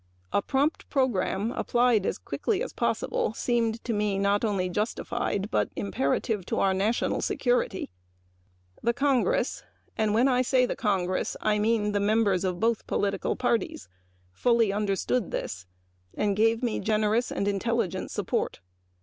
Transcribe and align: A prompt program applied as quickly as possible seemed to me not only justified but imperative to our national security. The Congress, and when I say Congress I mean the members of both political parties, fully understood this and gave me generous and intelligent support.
A 0.33 0.41
prompt 0.41 0.89
program 0.89 1.51
applied 1.51 2.07
as 2.07 2.17
quickly 2.17 2.63
as 2.63 2.73
possible 2.73 3.35
seemed 3.35 3.83
to 3.83 3.93
me 3.93 4.17
not 4.17 4.43
only 4.43 4.67
justified 4.67 5.51
but 5.51 5.69
imperative 5.75 6.43
to 6.47 6.59
our 6.59 6.73
national 6.73 7.21
security. 7.21 7.91
The 8.81 8.95
Congress, 8.95 9.61
and 9.95 10.15
when 10.15 10.27
I 10.27 10.41
say 10.41 10.65
Congress 10.65 11.37
I 11.39 11.59
mean 11.59 11.91
the 11.91 11.99
members 11.99 12.43
of 12.43 12.59
both 12.59 12.87
political 12.87 13.35
parties, 13.35 13.89
fully 14.31 14.73
understood 14.73 15.29
this 15.29 15.67
and 16.15 16.35
gave 16.35 16.63
me 16.63 16.79
generous 16.79 17.31
and 17.31 17.47
intelligent 17.47 18.09
support. 18.09 18.59